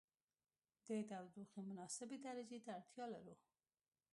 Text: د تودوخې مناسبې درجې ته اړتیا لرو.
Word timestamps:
د 0.85 0.85
تودوخې 1.09 1.59
مناسبې 1.69 2.17
درجې 2.25 2.59
ته 2.65 2.71
اړتیا 2.79 3.05
لرو. 3.13 3.35